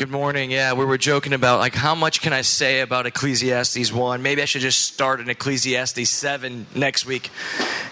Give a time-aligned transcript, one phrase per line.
[0.00, 0.50] Good morning.
[0.50, 4.22] Yeah, we were joking about like how much can I say about Ecclesiastes 1?
[4.22, 7.28] Maybe I should just start in Ecclesiastes 7 next week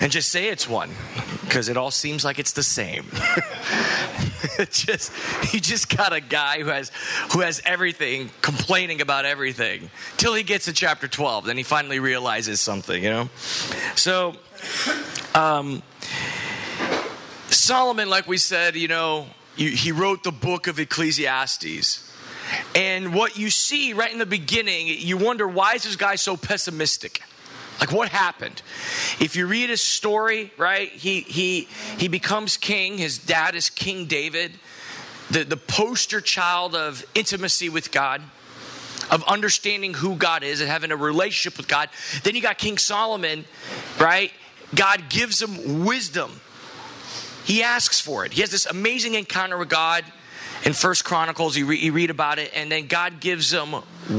[0.00, 0.88] and just say it's 1
[1.42, 3.04] because it all seems like it's the same.
[4.71, 5.12] just
[5.52, 6.90] you just got a guy who has
[7.32, 11.98] who has everything complaining about everything till he gets to chapter 12 then he finally
[11.98, 13.29] realizes something, you know.
[13.96, 14.32] So
[15.34, 15.82] um
[17.50, 19.27] Solomon like we said, you know,
[19.66, 22.04] he wrote the book of Ecclesiastes.
[22.75, 26.36] And what you see right in the beginning, you wonder why is this guy so
[26.36, 27.22] pessimistic?
[27.81, 28.62] Like what happened?
[29.21, 32.98] If you read his story, right, he he he becomes king.
[32.98, 34.53] His dad is King David,
[35.31, 38.22] the, the poster child of intimacy with God,
[39.11, 41.89] of understanding who God is and having a relationship with God.
[42.25, 43.45] Then you got King Solomon,
[44.00, 44.33] right?
[44.75, 46.41] God gives him wisdom
[47.48, 48.34] he asks for it.
[48.34, 50.05] He has this amazing encounter with God
[50.66, 51.56] in First Chronicles.
[51.56, 53.75] You, re- you read about it, and then God gives him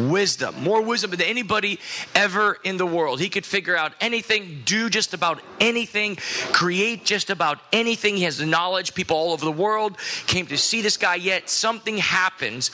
[0.09, 1.79] wisdom, more wisdom than anybody
[2.15, 3.19] ever in the world.
[3.19, 6.15] He could figure out anything, do just about anything,
[6.51, 8.17] create just about anything.
[8.17, 8.95] He has the knowledge.
[8.95, 9.95] People all over the world
[10.25, 11.13] came to see this guy.
[11.13, 12.71] Yet something happens,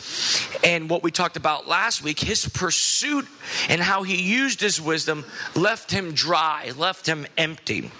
[0.63, 3.27] and what we talked about last week, his pursuit
[3.67, 7.91] and how he used his wisdom left him dry, left him empty.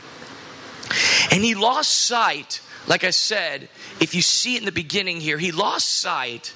[1.32, 5.38] And he lost sight, like I said, if you see it in the beginning here,
[5.38, 6.54] he lost sight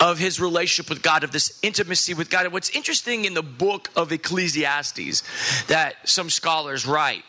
[0.00, 2.44] of his relationship with God, of this intimacy with God.
[2.44, 5.22] And what's interesting in the book of Ecclesiastes
[5.66, 7.24] that some scholars write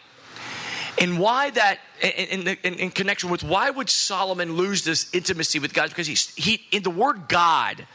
[0.99, 1.79] and why that,
[2.11, 5.89] in, in, in, connection with why would Solomon lose this intimacy with God?
[5.89, 7.85] Because he's, he, in the word God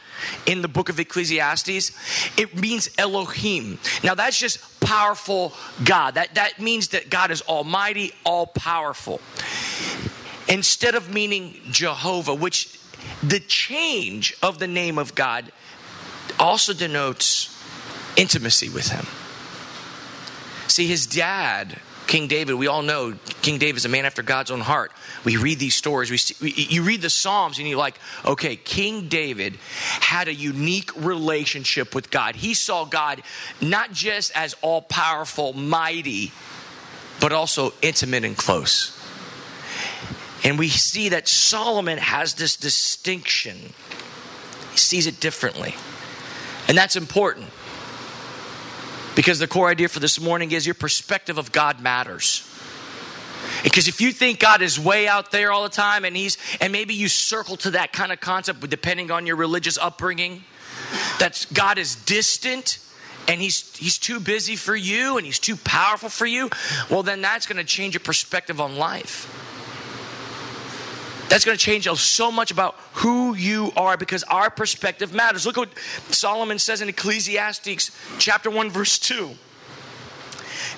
[0.45, 1.91] in the book of Ecclesiastes,
[2.37, 3.79] it means Elohim.
[4.03, 6.15] Now that's just powerful God.
[6.15, 9.21] That, that means that God is almighty, all powerful.
[10.47, 12.79] Instead of meaning Jehovah, which
[13.23, 15.51] the change of the name of God
[16.39, 17.47] also denotes
[18.15, 19.05] intimacy with him.
[20.67, 24.51] See, his dad King David, we all know King David is a man after God's
[24.51, 24.91] own heart.
[25.23, 26.11] We read these stories.
[26.11, 29.55] We, see, we, you read the Psalms and you're like, okay, King David
[30.01, 32.35] had a unique relationship with God.
[32.35, 33.21] He saw God
[33.61, 36.33] not just as all powerful, mighty,
[37.21, 38.97] but also intimate and close.
[40.43, 43.57] And we see that Solomon has this distinction,
[44.71, 45.75] he sees it differently.
[46.67, 47.47] And that's important.
[49.15, 52.47] Because the core idea for this morning is your perspective of God matters.
[53.63, 56.71] Because if you think God is way out there all the time and he's and
[56.71, 60.43] maybe you circle to that kind of concept depending on your religious upbringing
[61.19, 62.79] that God is distant
[63.27, 66.49] and he's he's too busy for you and he's too powerful for you,
[66.89, 69.27] well then that's going to change your perspective on life.
[71.31, 75.45] That's going to change so much about who you are because our perspective matters.
[75.45, 75.69] Look what
[76.09, 79.29] Solomon says in Ecclesiastes chapter 1 verse 2.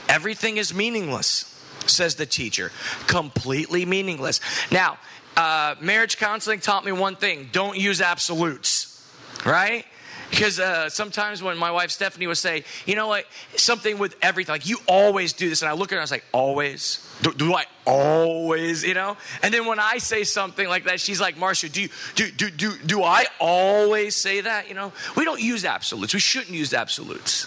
[0.08, 2.72] Everything is meaningless, says the teacher.
[3.08, 4.42] Completely meaningless.
[4.72, 5.00] Now,
[5.36, 9.12] uh, marriage counseling taught me one thing don't use absolutes,
[9.44, 9.86] right?
[10.34, 14.52] Because uh, sometimes when my wife Stephanie would say, you know what, something with everything,
[14.52, 15.62] like you always do this.
[15.62, 17.08] And I look at her and I was like, always?
[17.22, 19.16] Do, do, I always, you know?
[19.44, 22.50] And then when I say something like that, she's like, Marcia, do, you, do, do,
[22.50, 24.70] do, do I always say that?
[24.70, 26.16] You know, we don't use absolutes.
[26.16, 27.46] We shouldn't use absolutes.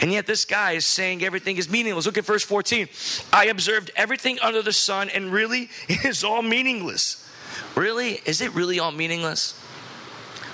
[0.00, 2.06] And yet this guy is saying everything is meaningless.
[2.06, 2.88] Look at verse 14.
[3.32, 7.28] I observed everything under the sun, and really, it is all meaningless.
[7.74, 8.20] Really?
[8.24, 9.60] Is it really all meaningless?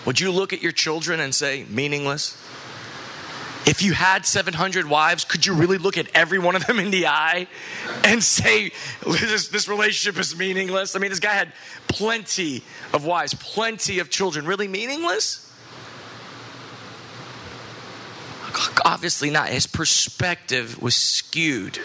[0.07, 2.37] Would you look at your children and say, meaningless?
[3.67, 6.91] If you had 700 wives, could you really look at every one of them in
[6.91, 7.47] the eye
[8.05, 8.73] and say,
[9.07, 10.97] this, this, relationship is meaningless?
[10.97, 11.53] I mean, this guy had
[11.87, 14.47] plenty of wives, plenty of children.
[14.47, 15.47] Really meaningless?
[18.85, 19.51] Obviously not.
[19.51, 21.79] His perspective was skewed.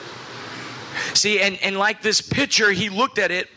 [1.13, 3.49] See, and, and like this picture, he looked at it,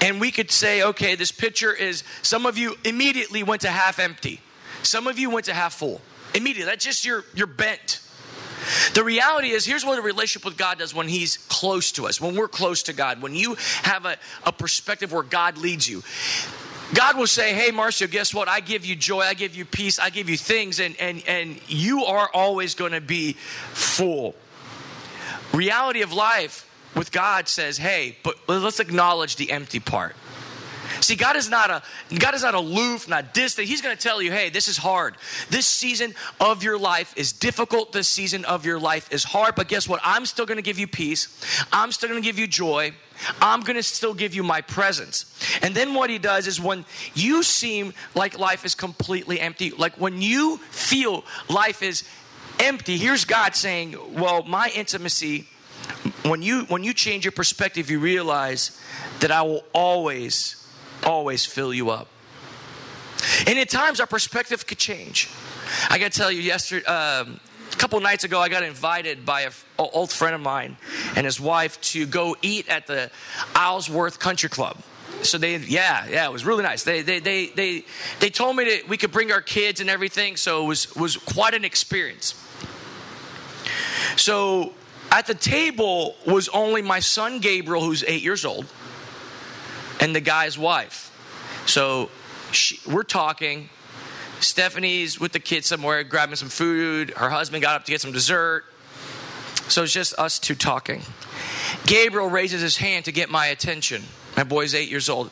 [0.00, 3.98] and we could say, okay, this picture is, some of you immediately went to half
[3.98, 4.40] empty,
[4.82, 6.00] some of you went to half full.
[6.34, 6.70] Immediately.
[6.70, 8.00] That's just your, your bent.
[8.94, 12.20] The reality is, here's what a relationship with God does when He's close to us,
[12.20, 16.02] when we're close to God, when you have a, a perspective where God leads you.
[16.94, 18.48] God will say, Hey, Marcia, guess what?
[18.48, 21.60] I give you joy, I give you peace, I give you things, and, and, and
[21.68, 23.34] you are always going to be
[23.72, 24.34] full.
[25.52, 30.16] Reality of life with God says, Hey, but let's acknowledge the empty part.
[31.00, 31.82] See, God is not a
[32.16, 33.68] God is not aloof, not distant.
[33.68, 35.16] He's going to tell you, "Hey, this is hard.
[35.50, 37.92] This season of your life is difficult.
[37.92, 40.00] This season of your life is hard, but guess what?
[40.02, 41.28] I'm still going to give you peace.
[41.72, 42.92] I'm still going to give you joy.
[43.40, 45.26] I'm going to still give you my presence."
[45.62, 49.94] And then what he does is when you seem like life is completely empty, like
[50.00, 52.04] when you feel life is
[52.60, 55.48] empty, here's God saying, "Well, my intimacy
[56.24, 58.80] when you when you change your perspective, you realize
[59.20, 60.66] that I will always
[61.04, 62.08] always fill you up.
[63.46, 65.30] And at times, our perspective could change.
[65.88, 67.40] I got to tell you, yesterday, um,
[67.72, 70.76] a couple nights ago, I got invited by an old friend of mine
[71.16, 73.10] and his wife to go eat at the
[73.54, 74.78] Isleworth Country Club.
[75.22, 76.82] So they, yeah, yeah, it was really nice.
[76.84, 77.84] They, they, they, they,
[78.20, 81.16] they told me that we could bring our kids and everything, so it was was
[81.16, 82.34] quite an experience.
[84.16, 84.74] So
[85.14, 88.66] at the table was only my son Gabriel, who's eight years old,
[90.00, 91.12] and the guy's wife.
[91.66, 92.10] So
[92.50, 93.68] she, we're talking.
[94.40, 97.10] Stephanie's with the kids somewhere grabbing some food.
[97.10, 98.64] Her husband got up to get some dessert.
[99.68, 101.00] So it's just us two talking.
[101.86, 104.02] Gabriel raises his hand to get my attention.
[104.36, 105.30] My boy's eight years old.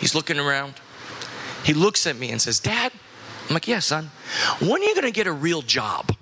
[0.00, 0.74] He's looking around.
[1.64, 2.92] He looks at me and says, Dad,
[3.46, 4.10] I'm like, Yeah, son.
[4.58, 6.16] When are you going to get a real job?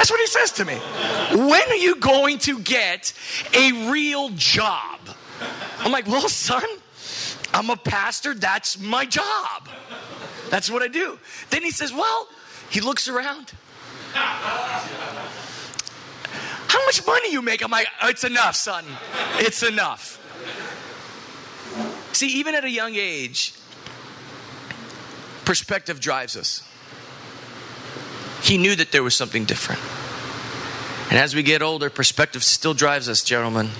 [0.00, 0.76] That's what he says to me.
[0.76, 3.12] When are you going to get
[3.52, 4.98] a real job?
[5.80, 6.64] I'm like, well, son,
[7.52, 8.32] I'm a pastor.
[8.32, 9.68] That's my job.
[10.48, 11.18] That's what I do.
[11.50, 12.28] Then he says, well,
[12.70, 13.52] he looks around.
[14.14, 14.72] How
[16.86, 17.62] much money you make?
[17.62, 18.86] I'm like, it's enough, son.
[19.34, 20.16] It's enough.
[22.14, 23.52] See, even at a young age,
[25.44, 26.69] perspective drives us.
[28.42, 29.80] He knew that there was something different.
[31.10, 33.70] And as we get older, perspective still drives us, gentlemen.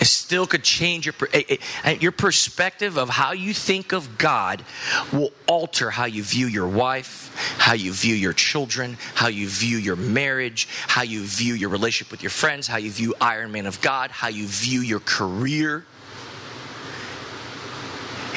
[0.00, 4.16] It still could change your eh, eh, eh, your perspective of how you think of
[4.16, 4.64] God
[5.12, 9.76] will alter how you view your wife, how you view your children, how you view
[9.76, 13.66] your marriage, how you view your relationship with your friends, how you view Iron Man
[13.66, 15.84] of God, how you view your career.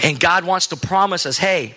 [0.03, 1.75] And God wants to promise us, hey,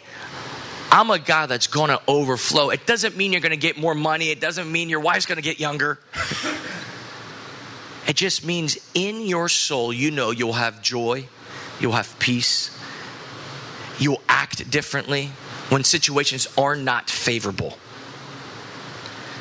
[0.96, 2.70] I'm a guy that's going to overflow.
[2.70, 4.31] It doesn't mean you're going to get more money.
[4.31, 5.98] It doesn't mean your wife's going to get younger.
[8.08, 11.26] it just means in your soul, you know you'll have joy,
[11.81, 12.75] you'll have peace,
[13.98, 15.26] you'll act differently
[15.69, 17.76] when situations are not favorable.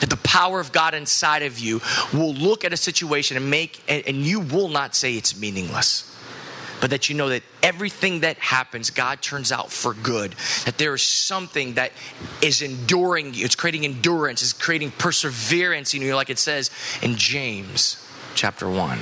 [0.02, 1.80] That the power of God inside of you
[2.12, 6.15] will look at a situation and make, and, and you will not say it's meaningless
[6.86, 10.36] but that you know that everything that happens, God turns out for good.
[10.66, 11.92] That there is something that
[12.44, 16.70] is enduring you, it's creating endurance, it's creating perseverance in you, like it says
[17.02, 19.00] in James chapter 1.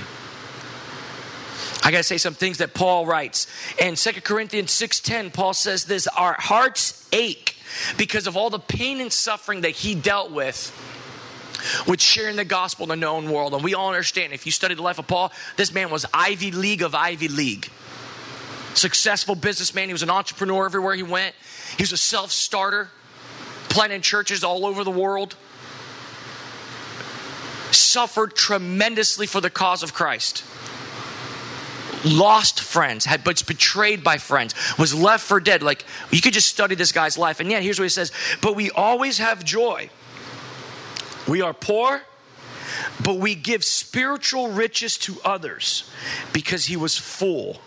[1.84, 3.48] I got to say some things that Paul writes.
[3.78, 7.58] In 2 Corinthians 6:10, Paul says this, our hearts ache
[7.98, 10.72] because of all the pain and suffering that he dealt with
[11.88, 13.54] with sharing the gospel in the known world.
[13.54, 16.52] And we all understand if you study the life of Paul, this man was Ivy
[16.52, 17.70] League of Ivy League.
[18.74, 19.90] Successful businessman.
[19.90, 21.36] He was an entrepreneur everywhere he went.
[21.78, 22.90] He was a self starter,
[23.70, 25.36] planting churches all over the world.
[27.72, 30.44] Suffered tremendously for the cause of Christ
[32.06, 35.64] lost friends, had been betrayed by friends, was left for dead.
[35.64, 37.40] Like you could just study this guy's life.
[37.40, 38.12] And yet here's what he says,
[38.42, 39.90] but we always have joy.
[41.28, 42.02] We are poor,
[43.04, 45.90] but we give spiritual riches to others
[46.34, 47.60] because he was full.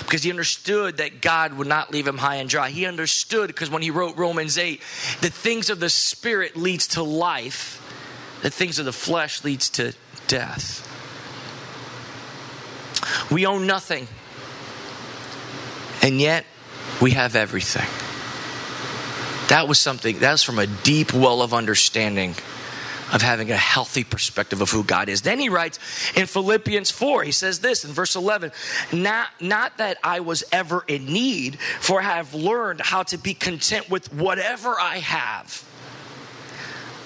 [0.00, 2.70] Because he understood that God would not leave him high and dry.
[2.70, 4.80] He understood because when he wrote Romans 8,
[5.20, 7.82] the things of the spirit leads to life,
[8.42, 9.92] the things of the flesh leads to
[10.26, 10.90] death.
[13.30, 14.08] We own nothing.
[16.02, 16.46] And yet
[17.00, 17.88] we have everything.
[19.48, 22.34] That was something, that was from a deep well of understanding
[23.14, 25.22] of having a healthy perspective of who God is.
[25.22, 25.78] Then he writes
[26.16, 28.50] in Philippians 4, he says this in verse 11
[28.92, 33.32] Not, not that I was ever in need, for I have learned how to be
[33.32, 35.64] content with whatever I have.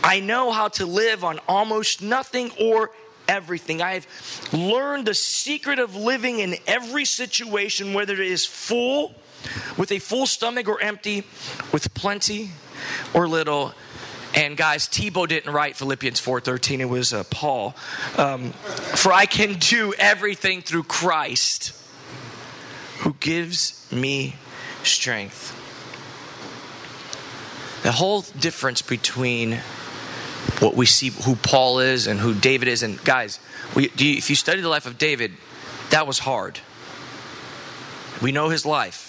[0.02, 2.90] I know how to live on almost nothing or
[3.28, 3.82] everything.
[3.82, 4.06] I've
[4.52, 9.14] learned the secret of living in every situation, whether it is full,
[9.76, 11.24] with a full stomach, or empty,
[11.70, 12.52] with plenty
[13.12, 13.74] or little.
[14.38, 16.78] And guys, Tebow didn't write Philippians 4:13.
[16.78, 17.74] It was uh, Paul.
[18.16, 21.72] Um, For I can do everything through Christ,
[22.98, 24.36] who gives me
[24.84, 25.56] strength.
[27.82, 29.54] The whole difference between
[30.60, 33.40] what we see, who Paul is and who David is, and guys,
[33.74, 35.32] we, you, if you study the life of David,
[35.90, 36.60] that was hard.
[38.22, 39.07] We know his life.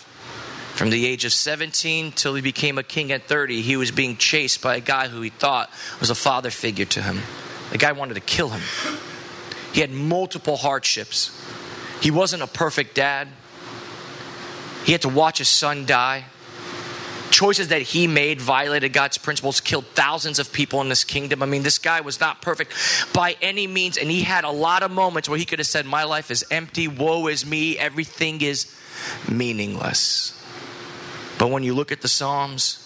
[0.80, 4.16] From the age of 17 till he became a king at 30, he was being
[4.16, 5.70] chased by a guy who he thought
[6.00, 7.20] was a father figure to him.
[7.72, 8.62] The guy wanted to kill him.
[9.74, 11.38] He had multiple hardships.
[12.00, 13.28] He wasn't a perfect dad.
[14.86, 16.24] He had to watch his son die.
[17.30, 21.44] Choices that he made violated God's principles, killed thousands of people in this kingdom.
[21.44, 22.72] I mean, this guy was not perfect
[23.14, 25.86] by any means, and he had a lot of moments where he could have said,
[25.86, 28.74] My life is empty, woe is me, everything is
[29.30, 30.39] meaningless.
[31.40, 32.86] But when you look at the Psalms,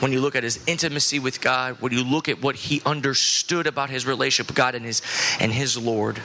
[0.00, 3.66] when you look at his intimacy with God, when you look at what he understood
[3.66, 5.00] about his relationship with God and his
[5.40, 6.20] and his Lord,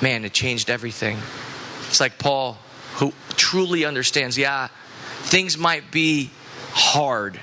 [0.00, 1.18] man, it changed everything.
[1.88, 2.58] It's like Paul,
[2.96, 4.68] who truly understands, yeah,
[5.22, 6.30] things might be
[6.72, 7.40] hard,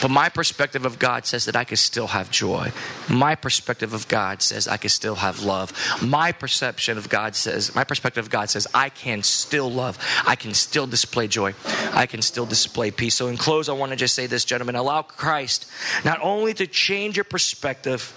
[0.00, 2.72] but my perspective of God says that I can still have joy.
[3.08, 5.72] My perspective of God says I can still have love.
[6.02, 9.98] My perception of God says, my perspective of God says I can still love.
[10.26, 11.54] I can still display joy.
[11.92, 13.14] I can still display peace.
[13.14, 15.70] So, in close, I want to just say this, gentlemen allow Christ
[16.04, 18.14] not only to change your perspective,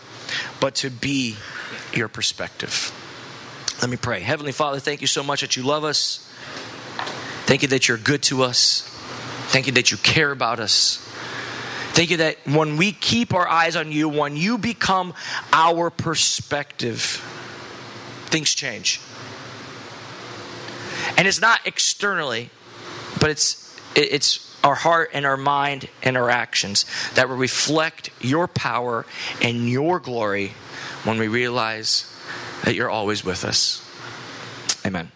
[0.60, 1.36] but to be
[1.94, 2.92] your perspective.
[3.82, 4.22] Let me pray.
[4.22, 6.25] Heavenly Father, thank you so much that you love us.
[7.46, 8.82] Thank you that you're good to us.
[9.48, 11.12] Thank you that you care about us.
[11.94, 15.14] Thank you that when we keep our eyes on you, when you become
[15.52, 17.00] our perspective,
[18.26, 19.00] things change.
[21.18, 22.50] And it's not externally,
[23.20, 23.60] but it's
[23.96, 29.06] it's our heart and our mind and our actions that will reflect your power
[29.42, 30.54] and your glory
[31.04, 32.12] when we realize
[32.64, 33.88] that you're always with us.
[34.84, 35.12] Amen.